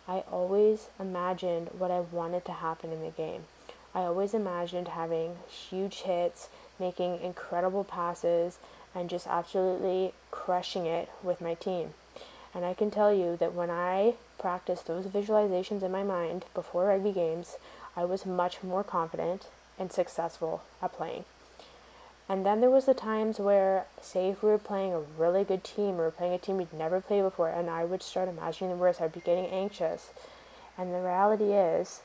I 0.08 0.24
always 0.32 0.88
imagined 0.98 1.68
what 1.78 1.92
I 1.92 2.00
wanted 2.00 2.46
to 2.46 2.54
happen 2.54 2.94
in 2.94 3.02
the 3.02 3.10
game. 3.10 3.44
I 3.94 4.04
always 4.04 4.34
imagined 4.34 4.88
having 4.88 5.36
huge 5.50 6.04
hits, 6.04 6.48
making 6.80 7.20
incredible 7.20 7.84
passes, 7.84 8.58
and 8.96 9.10
just 9.10 9.28
absolutely 9.28 10.14
crushing 10.32 10.86
it 10.86 11.10
with 11.22 11.42
my 11.42 11.56
team. 11.56 11.94
And 12.54 12.66
I 12.66 12.74
can 12.74 12.92
tell 12.92 13.14
you 13.14 13.38
that 13.38 13.54
when 13.54 13.70
I 13.70 14.16
practiced 14.38 14.88
those 14.88 15.06
visualizations 15.06 15.84
in 15.84 15.92
my 15.92 16.04
mind 16.04 16.46
before 16.54 16.88
rugby 16.88 17.12
games, 17.12 17.56
I 17.96 18.04
was 18.06 18.26
much 18.26 18.62
more 18.64 18.84
confident 18.84 19.48
and 19.80 19.92
successful 19.92 20.64
at 20.82 20.94
playing. 20.94 21.26
And 22.28 22.46
then 22.46 22.62
there 22.62 22.70
was 22.70 22.86
the 22.86 22.94
times 22.94 23.40
where, 23.40 23.88
say, 24.02 24.30
if 24.30 24.42
we 24.42 24.50
were 24.50 24.58
playing 24.58 24.94
a 24.94 25.00
really 25.00 25.44
good 25.44 25.64
team 25.64 26.00
or 26.00 26.12
playing 26.12 26.34
a 26.34 26.38
team 26.38 26.58
we'd 26.58 26.72
never 26.72 27.02
played 27.02 27.24
before, 27.24 27.50
and 27.50 27.70
I 27.70 27.84
would 27.84 28.02
start 28.02 28.30
imagining 28.30 28.72
the 28.72 28.78
worst, 28.78 29.02
I'd 29.02 29.14
be 29.14 29.20
getting 29.20 29.48
anxious. 29.48 30.12
And 30.78 30.94
the 30.94 31.02
reality 31.02 31.54
is, 31.54 32.02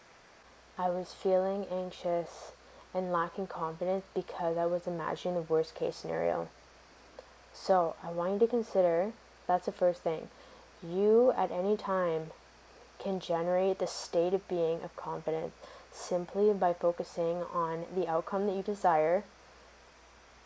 I 0.79 0.91
was 0.91 1.12
feeling 1.12 1.67
anxious 1.71 2.53
and 2.93 3.12
lacking 3.12 3.47
confidence 3.47 4.05
because 4.15 4.57
I 4.57 4.67
was 4.67 4.87
imagining 4.87 5.35
the 5.35 5.43
worst 5.43 5.75
case 5.75 5.97
scenario. 5.97 6.49
So 7.53 7.95
I 8.03 8.11
want 8.11 8.35
you 8.35 8.38
to 8.41 8.47
consider 8.47 9.12
that's 9.47 9.67
the 9.67 9.73
first 9.73 10.03
thing. 10.03 10.29
You 10.83 11.33
at 11.37 11.50
any 11.50 11.76
time 11.76 12.31
can 12.99 13.21
generate 13.21 13.79
the 13.79 13.87
state 13.87 14.35
of 14.35 14.47
being 14.49 14.83
of 14.83 14.97
confidence 14.97 15.53
simply 15.93 16.53
by 16.53 16.73
focusing 16.73 17.43
on 17.55 17.85
the 17.95 18.09
outcome 18.09 18.47
that 18.47 18.57
you 18.57 18.62
desire 18.62 19.25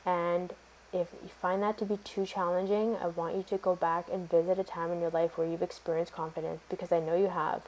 and 0.07 0.52
if 0.92 1.09
you 1.23 1.28
find 1.40 1.62
that 1.62 1.78
to 1.78 1.85
be 1.85 1.99
too 1.99 2.26
challenging, 2.26 2.97
I 2.97 3.07
want 3.07 3.37
you 3.37 3.45
to 3.45 3.59
go 3.59 3.76
back 3.76 4.07
and 4.12 4.28
visit 4.28 4.59
a 4.59 4.64
time 4.64 4.90
in 4.90 5.00
your 5.00 5.11
life 5.11 5.38
where 5.38 5.47
you've 5.47 5.62
experienced 5.62 6.12
confidence 6.12 6.61
because 6.69 6.90
I 6.90 6.99
know 6.99 7.16
you 7.16 7.28
have. 7.28 7.62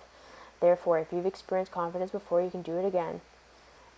Therefore, 0.61 0.99
if 0.99 1.12
you've 1.12 1.27
experienced 1.27 1.73
confidence 1.73 2.11
before, 2.11 2.43
you 2.43 2.51
can 2.51 2.62
do 2.62 2.79
it 2.79 2.87
again 2.87 3.21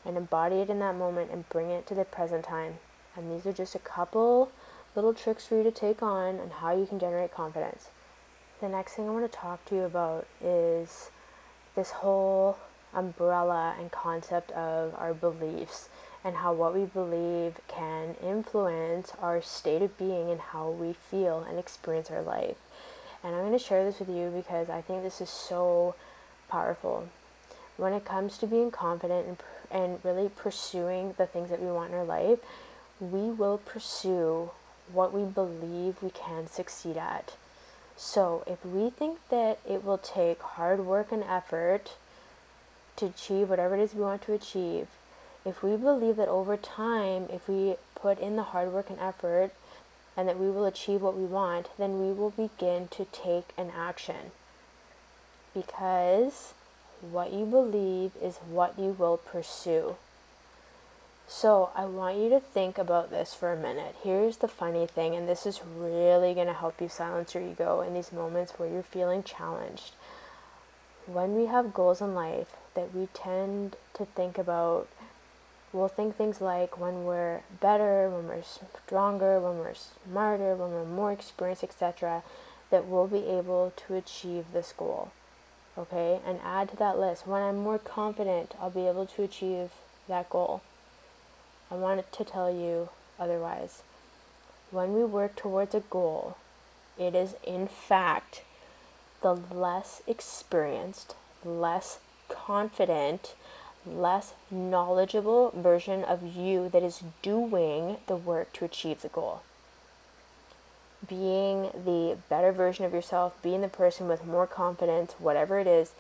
and 0.05 0.17
embody 0.19 0.57
it 0.57 0.69
in 0.69 0.79
that 0.81 0.97
moment 0.97 1.31
and 1.31 1.49
bring 1.49 1.71
it 1.71 1.87
to 1.87 1.95
the 1.95 2.05
present 2.05 2.45
time. 2.45 2.75
And 3.17 3.31
these 3.31 3.47
are 3.47 3.53
just 3.53 3.75
a 3.75 3.79
couple 3.79 4.53
little 4.95 5.15
tricks 5.15 5.47
for 5.47 5.57
you 5.57 5.63
to 5.63 5.71
take 5.71 6.03
on 6.03 6.37
and 6.37 6.53
how 6.53 6.77
you 6.77 6.87
can 6.87 6.99
generate 6.99 7.35
confidence. 7.35 7.89
The 8.61 8.69
next 8.69 8.95
thing 8.95 9.09
I 9.09 9.13
want 9.13 9.31
to 9.31 9.39
talk 9.39 9.65
to 9.67 9.75
you 9.75 9.83
about 9.83 10.27
is 10.43 11.11
this 11.75 11.91
whole 11.91 12.59
umbrella 12.95 13.75
and 13.79 13.91
concept 13.91 14.53
of 14.53 14.95
our 14.97 15.13
beliefs 15.13 15.89
and 16.25 16.37
how 16.37 16.53
what 16.53 16.75
we 16.75 16.85
believe 16.85 17.61
can 17.69 18.15
influence 18.23 19.13
our 19.21 19.43
state 19.43 19.83
of 19.83 19.99
being 19.99 20.31
and 20.31 20.41
how 20.41 20.71
we 20.71 20.93
feel 20.93 21.45
and 21.49 21.59
experience 21.59 22.11
our 22.11 22.23
life. 22.23 22.57
And 23.23 23.35
I'm 23.35 23.43
going 23.43 23.53
to 23.53 23.59
share 23.59 23.85
this 23.85 23.99
with 23.99 24.09
you 24.09 24.33
because 24.35 24.71
I 24.71 24.81
think 24.81 25.03
this 25.03 25.21
is 25.21 25.31
so 25.31 25.95
powerful. 26.49 27.09
When 27.77 27.93
it 27.93 28.05
comes 28.05 28.39
to 28.39 28.47
being 28.47 28.71
confident 28.71 29.27
and, 29.27 29.37
and 29.71 29.99
really 30.05 30.29
pursuing 30.29 31.15
the 31.19 31.27
things 31.27 31.51
that 31.51 31.61
we 31.61 31.67
want 31.67 31.91
in 31.91 31.99
our 31.99 32.05
life, 32.05 32.39
we 33.01 33.31
will 33.31 33.59
pursue 33.59 34.51
what 34.93 35.13
we 35.13 35.25
believe 35.25 36.03
we 36.03 36.11
can 36.11 36.47
succeed 36.47 36.97
at. 36.97 37.35
So, 37.97 38.43
if 38.47 38.65
we 38.65 38.91
think 38.91 39.19
that 39.31 39.59
it 39.69 39.85
will 39.85 39.99
take 39.99 40.43
hard 40.43 40.85
work 40.85 41.13
and 41.13 41.23
effort 41.23 41.97
to 42.97 43.07
achieve 43.07 43.51
whatever 43.51 43.77
it 43.77 43.81
is 43.81 43.95
we 43.95 44.03
want 44.03 44.23
to 44.23 44.33
achieve, 44.33 44.89
if 45.45 45.63
we 45.63 45.77
believe 45.77 46.17
that 46.17 46.29
over 46.29 46.57
time, 46.57 47.29
if 47.33 47.49
we 47.49 47.77
put 47.95 48.19
in 48.19 48.37
the 48.37 48.43
hard 48.43 48.73
work 48.73 48.91
and 48.91 48.99
effort, 48.99 49.53
and 50.17 50.29
that 50.29 50.39
we 50.39 50.51
will 50.51 50.65
achieve 50.65 51.03
what 51.03 51.17
we 51.17 51.25
want, 51.25 51.69
then 51.79 52.01
we 52.01 52.13
will 52.13 52.31
begin 52.31 52.89
to 52.89 53.05
take 53.07 53.49
an 53.59 53.71
action. 53.77 54.31
Because 55.53 56.55
what 57.01 57.33
you 57.33 57.45
believe 57.45 58.13
is 58.23 58.37
what 58.49 58.79
you 58.79 58.97
will 58.99 59.17
pursue. 59.17 59.97
So, 61.27 61.71
I 61.75 61.87
want 61.87 62.19
you 62.19 62.29
to 62.31 62.41
think 62.41 62.77
about 62.77 63.11
this 63.11 63.35
for 63.35 63.53
a 63.53 63.57
minute. 63.57 63.97
Here's 64.03 64.37
the 64.37 64.49
funny 64.49 64.87
thing, 64.87 65.15
and 65.15 65.27
this 65.27 65.47
is 65.47 65.63
really 65.65 66.35
going 66.35 66.47
to 66.49 66.53
help 66.53 66.81
you 66.81 66.89
silence 66.89 67.35
your 67.35 67.43
ego 67.43 67.81
in 67.81 67.95
these 67.95 68.13
moments 68.13 68.53
where 68.59 68.69
you're 68.69 68.83
feeling 68.83 69.23
challenged. 69.23 69.93
When 71.07 71.35
we 71.35 71.47
have 71.47 71.75
goals 71.75 72.01
in 72.01 72.15
life 72.15 72.57
that 72.75 72.95
we 72.95 73.09
tend 73.15 73.77
to 73.95 74.05
think 74.05 74.39
about 74.39 74.89
we'll 75.75 75.89
think 75.89 76.17
things 76.17 76.41
like 76.41 76.79
when 76.79 77.05
we're 77.05 77.41
better, 77.61 78.09
when 78.09 78.29
we're 78.29 78.45
stronger, 78.87 79.41
when 79.41 79.59
we're 79.59 79.75
smarter, 79.75 80.55
when 80.55 80.71
we're 80.71 80.85
more 80.85 81.13
experienced, 81.13 81.65
etc., 81.65 82.23
that 82.71 82.87
we'll 82.87 83.09
be 83.09 83.27
able 83.27 83.73
to 83.77 83.95
achieve 83.95 84.47
this 84.53 84.73
goal. 84.77 85.11
Okay, 85.77 86.21
and 86.25 86.39
add 86.45 86.69
to 86.71 86.77
that 86.77 86.99
list 86.99 87.27
when 87.27 87.43
I'm 87.43 87.59
more 87.59 87.81
confident, 87.81 88.55
I'll 88.61 88.71
be 88.71 88.87
able 88.87 89.07
to 89.07 89.25
achieve 89.25 89.71
that 90.09 90.31
goal. 90.31 90.63
I 91.75 91.77
wanted 91.77 92.13
to 92.13 92.25
tell 92.25 92.55
you 92.55 92.91
otherwise. 93.19 93.83
When 94.71 94.95
we 94.95 95.03
work 95.03 95.35
towards 95.35 95.75
a 95.75 95.81
goal, 95.81 96.37
it 96.97 97.17
is 97.17 97.35
in 97.43 97.67
fact 97.67 98.43
the 99.23 99.35
less 99.35 100.01
experienced, 100.07 101.17
less 101.45 101.99
confident, 102.29 103.35
less 103.85 104.35
knowledgeable 104.53 105.51
version 105.51 106.05
of 106.05 106.23
you 106.37 106.69
that 106.69 106.85
is 106.85 107.03
doing 107.23 107.97
the 108.07 108.15
work 108.15 108.53
to 108.53 108.65
achieve 108.65 109.03
the 109.03 109.09
goal. 109.09 109.43
Being 111.09 111.71
the 111.85 112.19
better 112.29 112.53
version 112.53 112.85
of 112.85 112.93
yourself, 112.93 113.35
being 113.43 113.63
the 113.63 113.69
person 113.69 114.07
with 114.07 114.25
more 114.25 114.47
confidence, 114.47 115.17
whatever 115.19 115.59
it 115.59 115.67
is, 115.67 115.91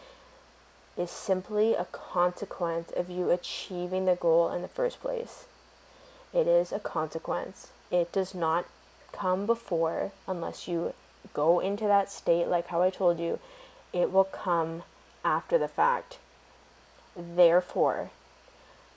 is 0.97 1.11
simply 1.11 1.75
a 1.75 1.87
consequence 1.87 2.93
of 2.97 3.11
you 3.11 3.31
achieving 3.31 4.05
the 4.05 4.15
goal 4.15 4.53
in 4.53 4.63
the 4.63 4.69
first 4.69 5.01
place. 5.01 5.47
It 6.35 6.47
is 6.47 6.73
a 6.73 6.81
consequence. 6.81 7.69
It 7.91 8.13
does 8.13 8.35
not 8.35 8.67
come 9.13 9.47
before 9.47 10.11
unless 10.27 10.67
you 10.67 10.95
go 11.33 11.61
into 11.61 11.85
that 11.85 12.11
state, 12.11 12.49
like 12.49 12.69
how 12.69 12.83
I 12.83 12.91
told 12.91 13.21
you, 13.21 13.39
it 13.93 14.13
will 14.13 14.25
come 14.25 14.83
after 15.25 15.57
the 15.57 15.69
fact. 15.69 16.19
Therefore, 17.17 18.11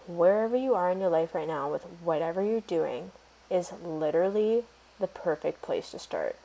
wherever 0.08 0.56
you 0.56 0.74
are 0.74 0.90
in 0.90 1.00
your 1.00 1.10
life 1.10 1.36
right 1.36 1.48
now 1.48 1.72
with 1.72 1.84
whatever 2.04 2.44
you're 2.44 2.62
doing 2.62 3.12
is 3.50 3.72
literally 3.84 4.64
the 5.00 5.08
perfect 5.08 5.62
place 5.62 5.92
to 5.92 6.00
start. 6.00 6.36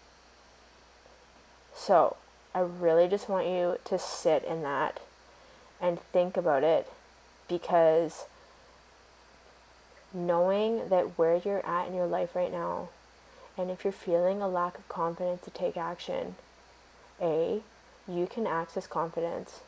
So, 1.75 2.17
I 2.55 2.61
really 2.61 3.09
just 3.09 3.31
want 3.31 3.47
you 3.47 3.79
to 3.87 3.99
sit 3.99 4.45
in 4.45 4.63
that 4.63 5.01
and 5.81 5.99
think 5.99 6.37
about 6.37 6.63
it 6.63 6.87
because 7.49 8.27
knowing 10.14 10.88
that 10.88 11.19
where 11.19 11.37
you're 11.37 11.64
at 11.66 11.88
in 11.88 11.95
your 11.95 12.07
life 12.07 12.35
right 12.35 12.52
now, 12.52 12.88
and 13.57 13.71
if 13.71 13.85
you're 13.85 13.92
feeling 13.92 14.40
a 14.40 14.49
lack 14.49 14.78
of 14.78 14.88
confidence 14.88 15.42
to 15.42 15.50
take 15.50 15.76
action, 15.76 16.37
A, 17.21 17.62
you 18.09 18.26
can 18.26 18.47
access 18.47 18.87
confidence 18.87 19.61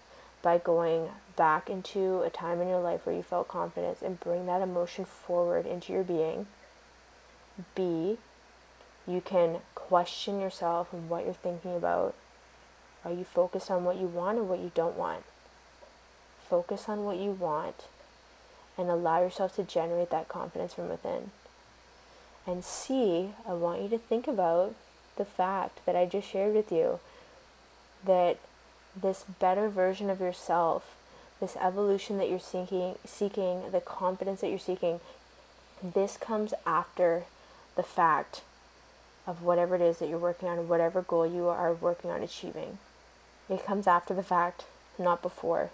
by 0.43 0.59
going 0.59 1.09
back 1.37 1.71
into 1.71 2.23
a 2.23 2.31
time 2.31 2.61
in 2.61 2.69
your 2.69 2.81
life 2.81 3.07
where 3.07 3.15
you 3.15 3.23
felt 3.23 3.49
confidence 3.49 4.03
and 4.03 4.21
bring 4.21 4.47
that 4.47 4.63
emotion 4.63 5.05
forward 5.05 5.67
into 5.67 5.93
your 5.93 6.05
being. 6.05 6.47
B, 7.75 8.19
you 9.07 9.21
can 9.21 9.59
question 9.75 10.41
yourself 10.41 10.93
and 10.93 11.09
what 11.09 11.25
you're 11.25 11.35
thinking 11.35 11.75
about. 11.75 12.15
Are 13.05 13.13
you 13.13 13.25
focused 13.25 13.71
on 13.71 13.85
what 13.85 13.97
you 13.97 14.07
want 14.07 14.39
or 14.39 14.45
what 14.45 14.61
you 14.61 14.73
don't 14.75 14.97
want? 14.97 15.25
focus 16.49 16.89
on 16.89 17.05
what 17.05 17.17
you 17.17 17.31
want 17.31 17.75
and 18.77 18.89
allow 18.89 19.23
yourself 19.23 19.55
to 19.57 19.63
generate 19.63 20.11
that 20.11 20.29
confidence 20.29 20.75
from 20.75 20.89
within. 20.89 21.31
And 22.47 22.65
C, 22.65 23.31
I 23.49 23.53
want 23.55 23.83
you 23.83 23.89
to 23.89 23.99
think 23.99 24.29
about 24.29 24.75
the 25.17 25.25
fact 25.25 25.85
that 25.87 25.97
I 25.97 26.07
just 26.07 26.29
shared 26.29 26.55
with 26.55 26.73
you 26.73 26.99
that 28.05 28.39
this 29.01 29.25
better 29.41 29.69
version 29.69 30.11
of 30.11 30.21
yourself, 30.21 30.95
this 31.41 31.57
evolution 31.61 32.19
that 32.19 32.29
you're 32.29 32.39
seeking, 32.39 32.97
seeking, 33.05 33.71
the 33.71 33.81
confidence 33.81 34.41
that 34.41 34.51
you're 34.51 34.59
seeking, 34.59 35.01
this 35.83 36.17
comes 36.17 36.55
after 36.67 37.25
the 37.77 37.83
fact 37.83 38.43
of 39.27 39.43
whatever 39.43 39.75
it 39.75 39.81
is 39.81 39.99
that 39.99 40.09
you're 40.09 40.19
working 40.19 40.49
on, 40.49 40.69
whatever 40.69 41.03
goal 41.03 41.27
you 41.27 41.49
are 41.49 41.73
working 41.73 42.11
on 42.11 42.23
achieving. 42.23 42.79
It 43.49 43.65
comes 43.65 43.87
after 43.87 44.15
the 44.15 44.23
fact, 44.23 44.65
not 44.99 45.23
before. 45.23 45.71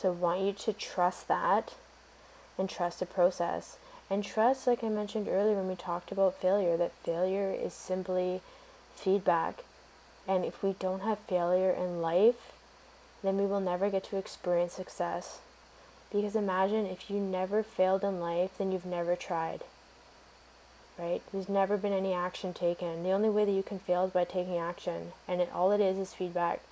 So 0.00 0.08
I 0.08 0.12
want 0.12 0.40
you 0.40 0.52
to 0.54 0.72
trust 0.72 1.28
that 1.28 1.74
and 2.56 2.70
trust 2.70 3.00
the 3.00 3.06
process. 3.06 3.76
And 4.08 4.24
trust, 4.24 4.66
like 4.66 4.82
I 4.82 4.88
mentioned 4.88 5.28
earlier 5.28 5.56
when 5.56 5.68
we 5.68 5.74
talked 5.74 6.10
about 6.10 6.40
failure, 6.40 6.78
that 6.78 6.92
failure 7.04 7.50
is 7.50 7.74
simply 7.74 8.40
feedback. 8.96 9.62
And 10.26 10.42
if 10.46 10.62
we 10.62 10.72
don't 10.78 11.02
have 11.02 11.18
failure 11.18 11.70
in 11.70 12.00
life, 12.00 12.52
then 13.22 13.36
we 13.36 13.44
will 13.44 13.60
never 13.60 13.90
get 13.90 14.04
to 14.04 14.16
experience 14.16 14.72
success. 14.72 15.40
Because 16.10 16.34
imagine 16.34 16.86
if 16.86 17.10
you 17.10 17.20
never 17.20 17.62
failed 17.62 18.02
in 18.02 18.20
life, 18.20 18.52
then 18.56 18.72
you've 18.72 18.86
never 18.86 19.16
tried. 19.16 19.64
Right? 20.98 21.20
There's 21.30 21.48
never 21.48 21.76
been 21.76 21.92
any 21.92 22.14
action 22.14 22.54
taken. 22.54 23.02
The 23.02 23.12
only 23.12 23.28
way 23.28 23.44
that 23.44 23.52
you 23.52 23.62
can 23.62 23.78
fail 23.78 24.06
is 24.06 24.12
by 24.12 24.24
taking 24.24 24.56
action. 24.56 25.12
And 25.28 25.42
it, 25.42 25.50
all 25.54 25.72
it 25.72 25.80
is 25.80 25.98
is 25.98 26.14
feedback. 26.14 26.62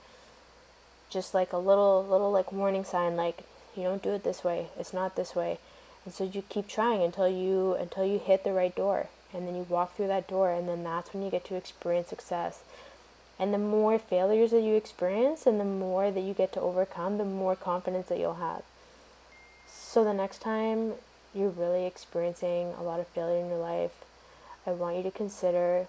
Just 1.11 1.35
like 1.35 1.53
a 1.53 1.59
little 1.59 2.05
little 2.05 2.31
like 2.31 2.53
warning 2.53 2.85
sign 2.85 3.17
like 3.17 3.45
you 3.77 3.85
don't 3.85 4.03
do 4.03 4.11
it 4.11 4.25
this 4.25 4.45
way. 4.45 4.67
It's 4.79 4.93
not 4.93 5.17
this 5.17 5.35
way. 5.35 5.59
And 6.05 6.15
so 6.15 6.25
you 6.25 6.43
keep 6.49 6.69
trying 6.69 7.03
until 7.03 7.29
you 7.29 7.75
until 7.75 8.05
you 8.05 8.19
hit 8.19 8.45
the 8.45 8.53
right 8.53 8.75
door. 8.75 9.09
And 9.33 9.47
then 9.47 9.57
you 9.57 9.67
walk 9.69 9.95
through 9.95 10.07
that 10.09 10.27
door 10.27 10.53
and 10.53 10.69
then 10.69 10.83
that's 10.85 11.13
when 11.13 11.23
you 11.23 11.31
get 11.31 11.45
to 11.47 11.55
experience 11.55 12.09
success. 12.09 12.61
And 13.39 13.55
the 13.55 13.59
more 13.59 13.99
failures 13.99 14.51
that 14.51 14.63
you 14.63 14.75
experience 14.75 15.47
and 15.47 15.61
the 15.61 15.65
more 15.65 16.11
that 16.11 16.23
you 16.23 16.35
get 16.35 16.53
to 16.55 16.61
overcome, 16.61 17.19
the 17.19 17.25
more 17.25 17.55
confidence 17.55 18.09
that 18.09 18.19
you'll 18.19 18.35
have. 18.35 18.63
So 19.67 20.03
the 20.03 20.15
next 20.15 20.41
time 20.41 20.95
you're 21.35 21.51
really 21.51 21.87
experiencing 21.87 22.73
a 22.79 22.83
lot 22.83 23.01
of 23.01 23.07
failure 23.09 23.41
in 23.41 23.49
your 23.49 23.59
life, 23.59 23.93
I 24.67 24.71
want 24.71 24.97
you 24.97 25.03
to 25.05 25.11
consider 25.11 25.87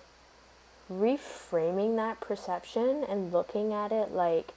reframing 0.91 1.95
that 1.95 2.19
perception 2.19 3.03
and 3.07 3.31
looking 3.31 3.73
at 3.73 3.91
it 3.91 4.11
like 4.11 4.53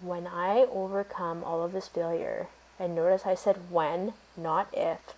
when 0.00 0.26
I 0.26 0.66
overcome 0.70 1.42
all 1.42 1.64
of 1.64 1.72
this 1.72 1.88
failure, 1.88 2.48
and 2.78 2.94
notice 2.94 3.24
I 3.24 3.34
said 3.34 3.70
when, 3.70 4.12
not 4.36 4.68
if. 4.72 5.14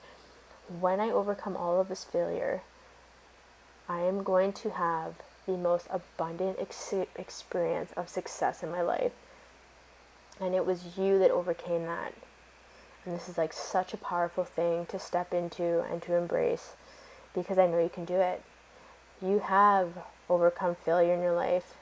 When 0.81 1.01
I 1.01 1.11
overcome 1.11 1.57
all 1.57 1.81
of 1.81 1.89
this 1.89 2.05
failure, 2.05 2.63
I 3.89 4.01
am 4.01 4.23
going 4.23 4.53
to 4.55 4.71
have 4.71 5.15
the 5.47 5.57
most 5.57 5.87
abundant 5.91 6.59
ex- 6.61 6.95
experience 7.17 7.91
of 7.97 8.09
success 8.09 8.63
in 8.63 8.71
my 8.71 8.83
life. 8.83 9.13
And 10.41 10.55
it 10.55 10.67
was 10.67 10.97
you 10.99 11.19
that 11.19 11.31
overcame 11.31 11.87
that. 11.87 12.13
And 13.05 13.17
this 13.17 13.29
is 13.29 13.39
like 13.39 13.53
such 13.53 13.95
a 13.95 13.97
powerful 13.97 14.45
thing 14.45 14.87
to 14.87 14.99
step 14.99 15.33
into 15.33 15.81
and 15.91 16.03
to 16.03 16.15
embrace 16.15 16.75
because 17.35 17.59
I 17.59 17.67
know 17.67 17.81
you 17.81 17.89
can 17.89 18.05
do 18.05 18.17
it. 18.17 18.43
You 19.23 19.41
have 19.41 20.05
overcome 20.29 20.77
failure 20.85 21.15
in 21.15 21.23
your 21.23 21.35
life 21.35 21.75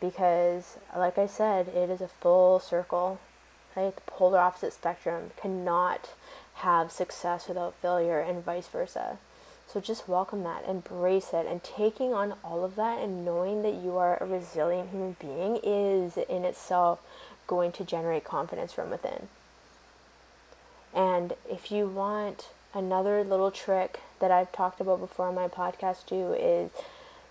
because, 0.00 0.76
like 0.96 1.18
I 1.18 1.26
said, 1.26 1.68
it 1.68 1.90
is 1.90 2.00
a 2.00 2.08
full 2.08 2.60
circle 2.60 3.20
right? 3.78 3.94
The 3.94 4.02
polar 4.02 4.38
opposite 4.38 4.72
spectrum 4.72 5.30
cannot 5.40 6.10
have 6.54 6.90
success 6.90 7.48
without 7.48 7.74
failure 7.74 8.20
and 8.20 8.44
vice 8.44 8.68
versa. 8.68 9.18
So 9.66 9.80
just 9.80 10.08
welcome 10.08 10.42
that, 10.44 10.64
embrace 10.66 11.30
it, 11.32 11.46
and 11.46 11.62
taking 11.62 12.14
on 12.14 12.34
all 12.42 12.64
of 12.64 12.74
that 12.76 12.98
and 12.98 13.24
knowing 13.24 13.62
that 13.62 13.74
you 13.74 13.96
are 13.96 14.16
a 14.20 14.26
resilient 14.26 14.90
human 14.90 15.16
being 15.20 15.60
is 15.62 16.16
in 16.16 16.44
itself 16.44 17.00
going 17.46 17.70
to 17.72 17.84
generate 17.84 18.24
confidence 18.24 18.72
from 18.72 18.90
within. 18.90 19.28
And 20.94 21.34
if 21.48 21.70
you 21.70 21.86
want 21.86 22.48
another 22.74 23.22
little 23.22 23.50
trick 23.50 24.00
that 24.20 24.30
I've 24.30 24.52
talked 24.52 24.80
about 24.80 25.00
before 25.00 25.28
on 25.28 25.34
my 25.34 25.48
podcast 25.48 26.06
too 26.06 26.32
is 26.32 26.70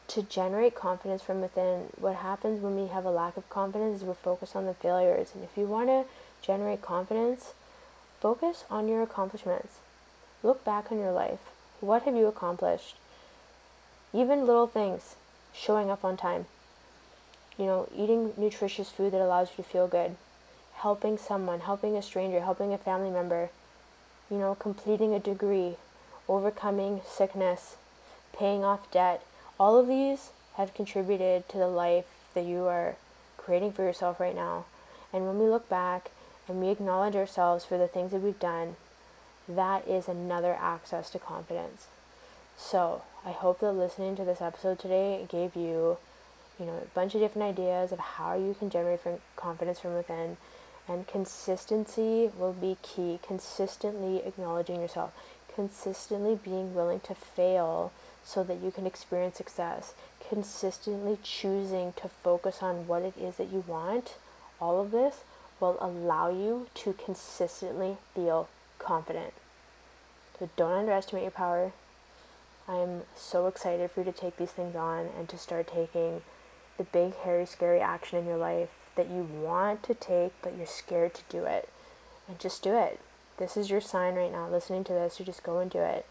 to 0.07 0.21
generate 0.23 0.75
confidence 0.75 1.21
from 1.21 1.41
within. 1.41 1.89
What 1.99 2.15
happens 2.15 2.61
when 2.61 2.75
we 2.75 2.87
have 2.87 3.05
a 3.05 3.11
lack 3.11 3.37
of 3.37 3.49
confidence 3.49 4.01
is 4.01 4.07
we're 4.07 4.13
focused 4.13 4.55
on 4.55 4.65
the 4.65 4.73
failures. 4.73 5.31
And 5.33 5.43
if 5.43 5.57
you 5.57 5.65
want 5.65 5.89
to 5.89 6.05
generate 6.41 6.81
confidence, 6.81 7.53
focus 8.19 8.63
on 8.69 8.87
your 8.87 9.01
accomplishments. 9.01 9.79
Look 10.43 10.63
back 10.63 10.91
on 10.91 10.99
your 10.99 11.11
life. 11.11 11.39
What 11.81 12.03
have 12.03 12.15
you 12.15 12.27
accomplished? 12.27 12.95
Even 14.13 14.47
little 14.47 14.67
things, 14.67 15.15
showing 15.53 15.89
up 15.89 16.05
on 16.05 16.15
time, 16.15 16.45
you 17.57 17.65
know, 17.65 17.89
eating 17.95 18.33
nutritious 18.37 18.89
food 18.89 19.11
that 19.11 19.21
allows 19.21 19.49
you 19.51 19.63
to 19.63 19.69
feel 19.69 19.87
good, 19.87 20.15
helping 20.75 21.17
someone, 21.17 21.59
helping 21.59 21.97
a 21.97 22.01
stranger, 22.01 22.39
helping 22.39 22.73
a 22.73 22.77
family 22.77 23.09
member, 23.09 23.49
you 24.31 24.37
know, 24.37 24.55
completing 24.55 25.13
a 25.13 25.19
degree, 25.19 25.75
overcoming 26.29 27.01
sickness, 27.05 27.75
paying 28.37 28.63
off 28.63 28.89
debt. 28.91 29.23
All 29.59 29.79
of 29.79 29.87
these 29.87 30.31
have 30.55 30.73
contributed 30.73 31.49
to 31.49 31.57
the 31.57 31.67
life 31.67 32.05
that 32.33 32.45
you 32.45 32.65
are 32.65 32.95
creating 33.37 33.71
for 33.71 33.83
yourself 33.83 34.19
right 34.19 34.35
now. 34.35 34.65
And 35.11 35.25
when 35.25 35.39
we 35.39 35.45
look 35.45 35.67
back 35.69 36.11
and 36.47 36.61
we 36.61 36.69
acknowledge 36.69 37.15
ourselves 37.15 37.65
for 37.65 37.77
the 37.77 37.87
things 37.87 38.11
that 38.11 38.21
we've 38.21 38.39
done, 38.39 38.75
that 39.47 39.87
is 39.87 40.07
another 40.07 40.57
access 40.59 41.09
to 41.11 41.19
confidence. 41.19 41.87
So, 42.57 43.03
I 43.25 43.31
hope 43.31 43.59
that 43.59 43.71
listening 43.71 44.15
to 44.15 44.25
this 44.25 44.41
episode 44.41 44.79
today 44.79 45.25
gave 45.29 45.55
you, 45.55 45.97
you 46.59 46.65
know, 46.65 46.81
a 46.83 46.87
bunch 46.93 47.15
of 47.15 47.21
different 47.21 47.47
ideas 47.47 47.91
of 47.91 47.99
how 47.99 48.35
you 48.35 48.55
can 48.57 48.69
generate 48.69 48.99
confidence 49.35 49.79
from 49.79 49.95
within. 49.95 50.37
And 50.87 51.07
consistency 51.07 52.31
will 52.37 52.53
be 52.53 52.77
key. 52.81 53.19
Consistently 53.25 54.23
acknowledging 54.25 54.81
yourself, 54.81 55.13
consistently 55.53 56.39
being 56.41 56.73
willing 56.73 57.01
to 57.01 57.13
fail 57.13 57.91
so 58.27 58.43
that 58.43 58.61
you 58.61 58.71
can 58.71 58.85
experience 58.85 59.37
success, 59.37 59.93
consistently 60.27 61.17
choosing 61.23 61.93
to 61.93 62.09
focus 62.09 62.61
on 62.61 62.85
what 62.85 63.01
it 63.01 63.13
is 63.17 63.37
that 63.37 63.53
you 63.53 63.63
want. 63.65 64.15
All 64.59 64.81
of 64.81 64.91
this 64.91 65.21
will 65.61 65.77
allow 65.79 66.29
you 66.29 66.67
to 66.75 66.91
consistently 66.91 67.95
feel 68.13 68.49
confident. 68.79 69.31
So 70.37 70.49
don't 70.57 70.73
underestimate 70.73 71.23
your 71.23 71.31
power. 71.31 71.71
I'm 72.67 73.03
so 73.15 73.47
excited 73.47 73.89
for 73.91 74.01
you 74.01 74.11
to 74.11 74.19
take 74.19 74.35
these 74.35 74.51
things 74.51 74.75
on 74.75 75.07
and 75.17 75.29
to 75.29 75.37
start 75.37 75.69
taking 75.73 76.21
the 76.77 76.83
big, 76.83 77.15
hairy, 77.15 77.45
scary 77.45 77.79
action 77.79 78.19
in 78.19 78.25
your 78.25 78.37
life 78.37 78.69
that 78.97 79.09
you 79.09 79.23
want 79.23 79.83
to 79.83 79.93
take, 79.93 80.33
but 80.41 80.57
you're 80.57 80.67
scared 80.67 81.13
to 81.13 81.21
do 81.29 81.45
it. 81.45 81.69
And 82.27 82.37
just 82.39 82.61
do 82.61 82.75
it. 82.75 82.99
This 83.37 83.55
is 83.55 83.69
your 83.69 83.79
sign 83.79 84.15
right 84.15 84.33
now, 84.33 84.49
listening 84.49 84.83
to 84.83 84.93
this, 84.93 85.17
you 85.17 85.25
just 85.25 85.43
go 85.43 85.59
and 85.59 85.71
do 85.71 85.79
it. 85.79 86.05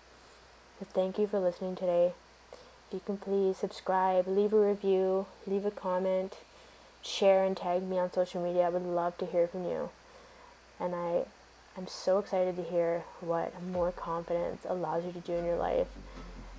Thank 0.85 1.19
you 1.19 1.27
for 1.27 1.41
listening 1.41 1.75
today. 1.77 2.13
If 2.89 2.95
you 2.95 3.01
can 3.05 3.17
please 3.17 3.57
subscribe, 3.57 4.27
leave 4.27 4.53
a 4.53 4.61
review, 4.61 5.27
leave 5.47 5.65
a 5.65 5.71
comment 5.71 6.37
share 7.03 7.45
and 7.45 7.57
tag 7.57 7.83
me 7.83 7.99
on 7.99 8.13
social 8.13 8.43
media. 8.43 8.67
I 8.67 8.69
would 8.69 8.83
love 8.83 9.17
to 9.19 9.27
hear 9.27 9.47
from 9.47 9.65
you. 9.65 9.91
And 10.81 10.95
I 10.95 11.25
I'm 11.77 11.87
so 11.87 12.19
excited 12.19 12.57
to 12.57 12.63
hear 12.63 13.05
what 13.21 13.53
more 13.63 13.93
confidence 13.93 14.65
allows 14.67 15.05
you 15.05 15.13
to 15.13 15.21
do 15.21 15.35
in 15.35 15.45
your 15.45 15.57
life. 15.57 15.89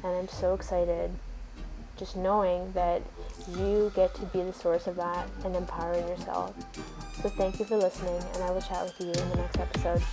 And 0.04 0.16
I'm 0.16 0.28
so 0.28 0.54
excited 0.54 1.12
just 1.98 2.16
knowing 2.16 2.72
that 2.74 3.02
you 3.58 3.92
get 3.96 4.14
to 4.16 4.26
be 4.28 4.44
the 4.44 4.54
source 4.54 4.86
of 4.86 4.96
that 4.98 5.28
and 5.44 5.56
empowering 5.56 6.08
yourself. 6.08 6.54
So 7.24 7.30
thank 7.30 7.58
you 7.58 7.66
for 7.66 7.78
listening, 7.78 8.22
and 8.36 8.44
I 8.44 8.52
will 8.52 8.62
chat 8.62 8.84
with 8.84 9.00
you 9.00 9.08
in 9.08 9.30
the 9.32 9.38
next 9.38 9.58
episode. 9.58 10.04